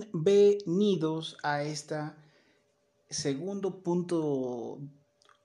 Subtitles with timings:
[0.00, 2.16] Bienvenidos a esta
[3.08, 4.78] segundo punto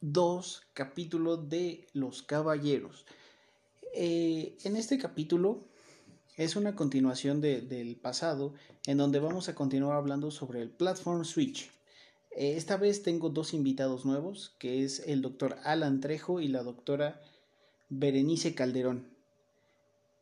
[0.01, 3.05] 2 capítulo de Los Caballeros.
[3.94, 5.65] Eh, en este capítulo
[6.37, 8.54] es una continuación del pasado
[8.86, 11.72] en donde vamos a continuar hablando sobre el Platform Switch.
[12.31, 16.63] Eh, esta vez tengo dos invitados nuevos, que es el doctor Alan Trejo y la
[16.63, 17.22] doctora
[17.90, 19.08] Berenice Calderón.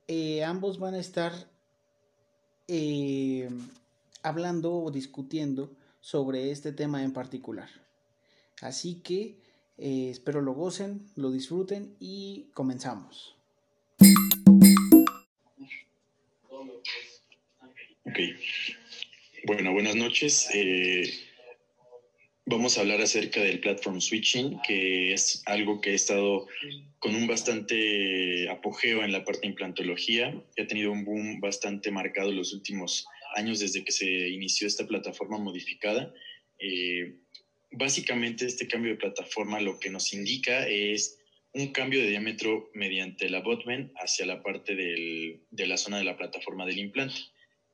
[0.08, 1.34] Eh, ambos van a estar
[4.24, 7.70] hablando o discutiendo sobre este tema en particular.
[8.62, 9.38] Así que
[9.78, 13.36] eh, espero lo gocen, lo disfruten y comenzamos.
[19.46, 20.50] Bueno, buenas noches.
[20.54, 21.04] Eh,
[22.46, 26.48] vamos a hablar acerca del platform switching, que es algo que ha estado
[27.00, 31.92] con un bastante apogeo en la parte de implantología, que ha tenido un boom bastante
[31.92, 33.06] marcado en los últimos
[33.36, 36.14] años desde que se inició esta plataforma modificada.
[36.60, 37.16] Eh,
[37.72, 41.20] básicamente este cambio de plataforma lo que nos indica es
[41.54, 46.04] un cambio de diámetro mediante la botman hacia la parte del, de la zona de
[46.04, 47.16] la plataforma del implante.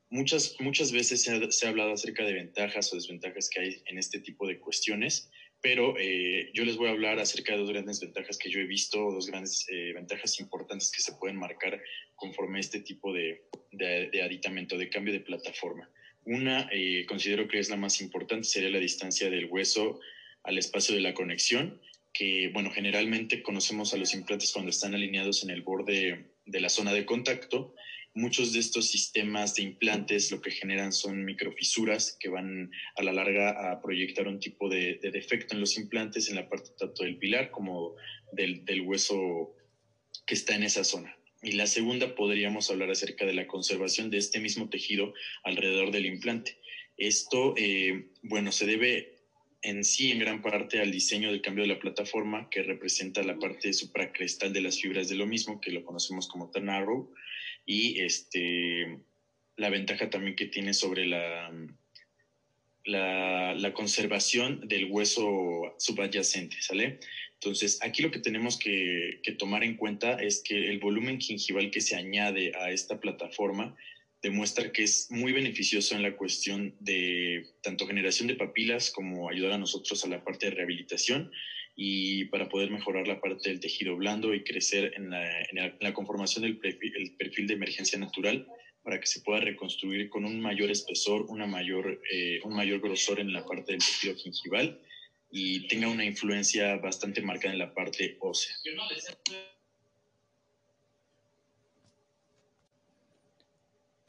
[0.09, 3.81] Muchas, muchas veces se ha, se ha, hablado acerca de ventajas o desventajas que hay
[3.85, 5.29] en este tipo de cuestiones,
[5.61, 8.65] pero eh, yo les voy a hablar acerca de dos grandes ventajas que yo he
[8.65, 11.81] visto, dos grandes eh, ventajas importantes que se pueden marcar
[12.15, 15.89] conforme a este tipo de, de, aditamento, de cambio de plataforma.
[16.25, 19.99] Una, eh, considero que es la más importante, sería la distancia del hueso
[20.43, 21.81] al espacio de la conexión,
[22.13, 26.69] que, bueno, generalmente conocemos a los implantes cuando están alineados en el borde de la
[26.69, 27.75] zona de contacto.
[28.15, 33.13] Muchos de estos sistemas de implantes lo que generan son microfisuras que van a la
[33.13, 37.03] larga a proyectar un tipo de, de defecto en los implantes en la parte tanto
[37.03, 37.95] del pilar como
[38.33, 39.55] del, del hueso
[40.25, 41.15] que está en esa zona.
[41.41, 46.05] Y la segunda podríamos hablar acerca de la conservación de este mismo tejido alrededor del
[46.05, 46.59] implante.
[46.97, 49.18] Esto, eh, bueno, se debe
[49.61, 53.37] en sí en gran parte al diseño del cambio de la plataforma que representa la
[53.37, 57.13] parte supracrestal de las fibras de lo mismo, que lo conocemos como Tanarrow,
[57.65, 58.99] y este,
[59.57, 61.51] la ventaja también que tiene sobre la,
[62.85, 66.99] la, la conservación del hueso subadyacente, ¿sale?
[67.33, 71.71] Entonces, aquí lo que tenemos que, que, tomar en cuenta es que el volumen gingival
[71.71, 73.75] que se añade a esta plataforma
[74.21, 79.53] demuestra que es muy beneficioso en la cuestión de tanto generación de papilas como ayudar
[79.53, 81.31] a nosotros a la parte de rehabilitación
[81.75, 86.57] y para poder mejorar la parte del tejido blando y crecer en la, conformación del
[86.57, 88.45] perfil, el perfil, de emergencia natural
[88.83, 93.19] para que se pueda reconstruir con un mayor espesor, una mayor, eh, un mayor grosor
[93.19, 94.81] en la parte del tejido gingival
[95.31, 98.53] y tenga una influencia bastante marcada en la parte ósea.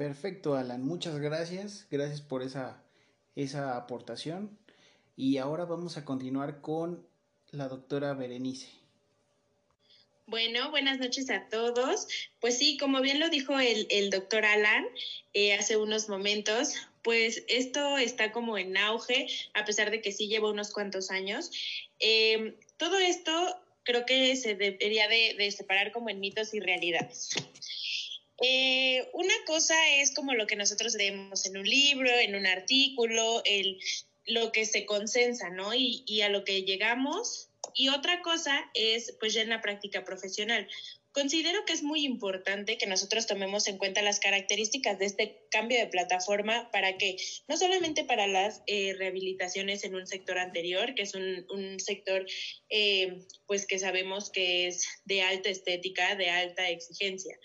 [0.01, 0.83] Perfecto, Alan.
[0.83, 1.87] Muchas gracias.
[1.91, 2.83] Gracias por esa,
[3.37, 4.59] esa aportación.
[5.15, 7.07] Y ahora vamos a continuar con
[7.51, 8.71] la doctora Berenice.
[10.25, 12.09] Bueno, buenas noches a todos.
[12.41, 14.87] Pues sí, como bien lo dijo el, el doctor Alan
[15.35, 20.29] eh, hace unos momentos, pues esto está como en auge, a pesar de que sí
[20.29, 21.51] lleva unos cuantos años.
[21.99, 23.31] Eh, todo esto
[23.83, 27.35] creo que se debería de, de, separar como en mitos y realidades.
[28.41, 33.43] Eh, una cosa es como lo que nosotros leemos en un libro, en un artículo,
[33.45, 33.79] el,
[34.27, 35.75] lo que se consensa, ¿no?
[35.75, 37.49] Y, y a lo que llegamos.
[37.75, 40.67] Y otra cosa es pues ya en la práctica profesional.
[41.13, 45.77] Considero que es muy importante que nosotros tomemos en cuenta las características de este cambio
[45.77, 47.17] de plataforma para que,
[47.49, 52.25] no solamente para las eh, rehabilitaciones en un sector anterior, que es un, un sector
[52.69, 57.37] eh, pues que sabemos que es de alta estética, de alta exigencia,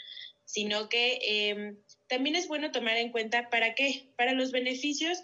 [0.45, 1.75] sino que eh,
[2.07, 5.21] también es bueno tomar en cuenta para qué, para los beneficios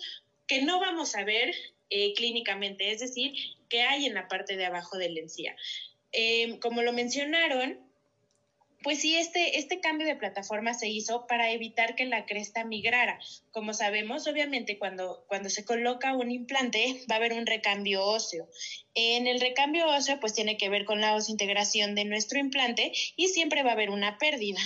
[0.48, 1.54] que no vamos a ver
[1.90, 3.34] eh, clínicamente, es decir,
[3.70, 5.56] que hay en la parte de abajo de la encía.
[6.12, 7.80] Eh, como lo mencionaron,
[8.84, 13.19] pues sí, este, este cambio de plataforma se hizo para evitar que la cresta migrara.
[13.51, 18.50] Como sabemos, obviamente cuando, cuando se coloca un implante va a haber un recambio óseo.
[18.95, 23.28] En el recambio óseo pues tiene que ver con la osintegración de nuestro implante y
[23.28, 24.60] siempre va a haber una pérdida.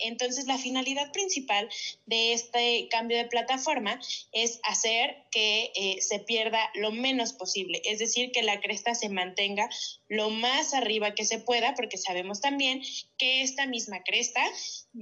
[0.00, 1.68] Entonces, la finalidad principal
[2.06, 4.00] de este cambio de plataforma
[4.32, 9.08] es hacer que eh, se pierda lo menos posible, es decir, que la cresta se
[9.08, 9.68] mantenga
[10.08, 12.82] lo más arriba que se pueda, porque sabemos también
[13.16, 14.42] que esta misma cresta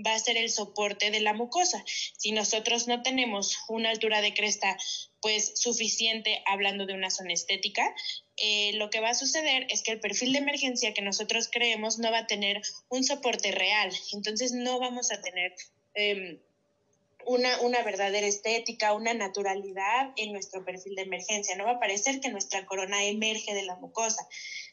[0.06, 1.82] va a ser el soporte de la mucosa.
[1.86, 4.76] Si nosotros no tenemos una altura de cresta
[5.20, 7.94] pues suficiente hablando de una zona estética,
[8.36, 11.98] eh, lo que va a suceder es que el perfil de emergencia que nosotros creemos
[11.98, 15.54] no va a tener un soporte real, entonces no vamos a tener
[15.94, 16.40] eh,
[17.28, 21.56] una, una, verdadera estética, una naturalidad en nuestro perfil de emergencia.
[21.56, 24.26] No va a parecer que nuestra corona emerge de la mucosa.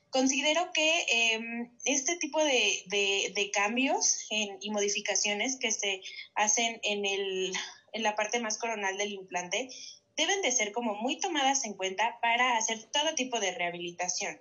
[0.09, 6.01] Considero que em, este tipo de, de, cambios y modificaciones que se
[6.35, 7.53] hacen en, el,
[7.91, 9.69] en la parte más coronal del implante
[10.15, 14.39] deben de ser como muy tomadas en cuenta para hacer todo tipo de rehabilitación.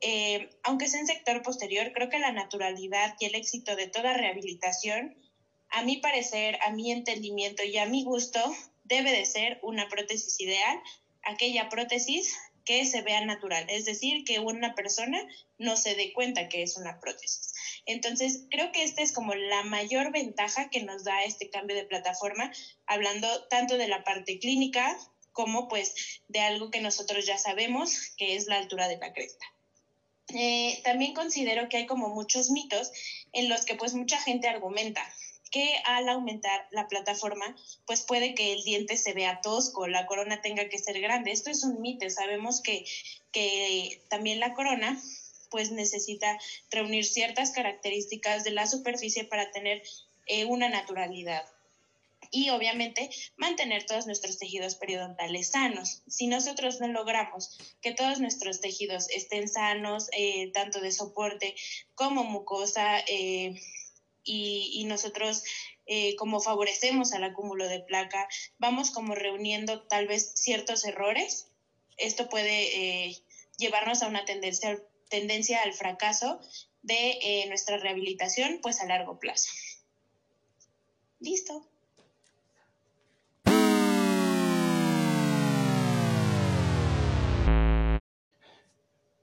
[0.00, 4.14] Eh, aunque sea en sector posterior, creo que la naturalidad y el éxito de toda
[4.14, 5.16] rehabilitación,
[5.72, 8.40] a mi parecer, a mi entendimiento y a mi gusto,
[8.84, 10.78] debe de ser una prótesis ideal,
[11.22, 12.34] aquella prótesis
[12.64, 15.18] que se vea natural, es decir, que una persona
[15.58, 17.52] no se dé cuenta que es una prótesis.
[17.86, 21.86] Entonces, creo que esta es como la mayor ventaja que nos da este cambio de
[21.86, 22.52] plataforma,
[22.86, 24.96] hablando tanto de la parte clínica
[25.32, 29.44] como pues de algo que nosotros ya sabemos, que es la altura de la cresta.
[30.34, 32.92] Eh, también considero que hay como muchos mitos
[33.32, 35.02] en los que pues mucha gente argumenta
[35.52, 37.54] que al aumentar la plataforma,
[37.86, 41.30] pues puede que el diente se vea tosco, la corona tenga que ser grande.
[41.30, 42.84] Esto es un mito, sabemos que,
[43.30, 45.00] que también la corona
[45.50, 46.38] pues necesita
[46.70, 49.82] reunir ciertas características de la superficie para tener
[50.26, 51.44] eh, una naturalidad
[52.30, 56.02] y obviamente mantener todos nuestros tejidos periodontales sanos.
[56.08, 61.54] Si nosotros no logramos que todos nuestros tejidos estén sanos, eh, tanto de soporte
[61.94, 63.54] como mucosa, eh,
[64.24, 65.42] y, nosotros
[65.86, 68.28] eh, como favorecemos al acúmulo de placa,
[68.58, 71.48] vamos como reuniendo tal vez ciertos errores.
[71.96, 73.18] Esto puede eh,
[73.58, 76.40] llevarnos a una tendencia, tendencia al fracaso
[76.82, 79.50] de eh, nuestra rehabilitación pues a largo plazo.
[81.20, 81.66] Listo.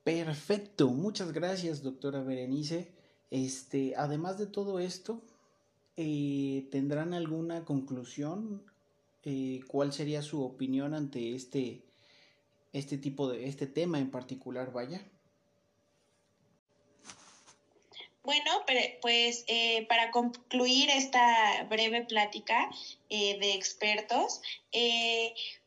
[0.04, 2.99] Perfecto, muchas gracias doctora Berenice.
[3.32, 5.22] Este, además de todo esto,
[5.98, 8.64] eh, ¿tendrán alguna conclusión?
[9.24, 11.82] Eh, ¿Cuál sería su opinión ante este,
[12.74, 15.02] este tipo de, este tema en particular, vaya?
[18.24, 18.52] Bueno,
[19.02, 22.70] pues eh, para concluir esta breve plática
[23.10, 24.42] de expertos,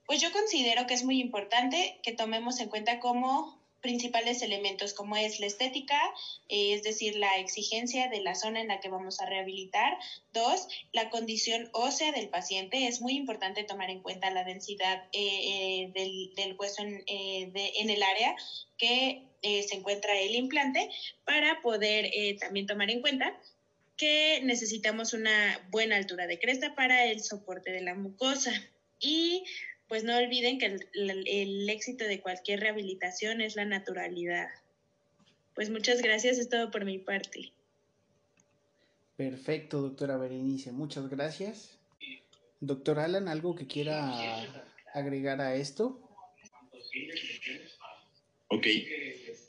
[0.06, 5.16] pues yo considero que es muy importante que tomemos en cuenta cómo principales elementos como
[5.16, 6.00] es la estética,
[6.48, 9.98] eh, es decir, la exigencia de la zona en la que vamos a rehabilitar.
[10.32, 12.86] Dos, la condición ósea del paciente.
[12.86, 18.02] Es muy importante tomar en cuenta la densidad eh, eh, del, hueso en, en, el
[18.02, 18.34] área
[18.78, 20.88] que se encuentra el implante
[21.24, 23.36] para poder también tomar en cuenta
[23.96, 28.52] que necesitamos una buena altura de cresta para el soporte de la mucosa.
[29.00, 29.44] Y
[29.92, 34.48] pues no olviden que el, éxito de cualquier rehabilitación es la naturalidad.
[35.54, 37.52] Pues muchas gracias, es todo por mi parte.
[39.18, 41.78] Perfecto, doctora Berenice, muchas gracias.
[42.60, 44.38] Doctor Alan, ¿algo que quiera
[44.94, 46.00] agregar a esto?
[48.48, 48.66] Ok,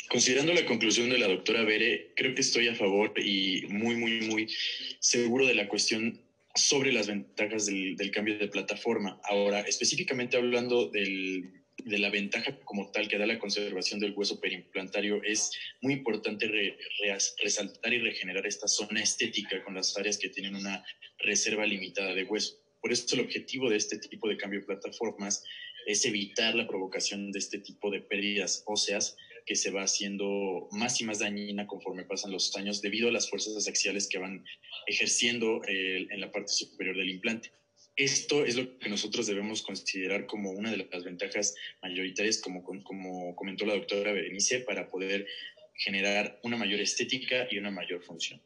[0.10, 4.28] considerando la conclusión de la doctora Bere, creo que estoy a favor y muy, muy,
[4.28, 4.54] muy
[5.00, 6.20] seguro de la cuestión
[6.56, 9.20] sobre las ventajas del, cambio de plataforma.
[9.24, 11.52] Ahora, específicamente hablando de
[11.86, 15.52] la ventaja como tal que da la conservación del hueso perimplantario, es
[15.82, 16.52] muy importante
[17.42, 20.84] resaltar y regenerar esta zona estética con las áreas que tienen una
[21.20, 22.60] reserva limitada de hueso.
[22.82, 25.44] Por eso el objetivo de este tipo de cambio de plataformas
[25.86, 31.00] es evitar la provocación de este tipo de pérdidas óseas que se va haciendo más
[31.02, 34.44] y más dañina conforme pasan los años debido a las fuerzas axiales que van
[34.88, 37.52] ejerciendo eh, en la parte superior del implante.
[37.96, 43.36] Esto es lo que nosotros debemos considerar como una de las ventajas mayoritarias, como, como
[43.36, 45.28] comentó la doctora Berenice, para poder
[45.76, 48.42] generar una mayor estética y una mayor función.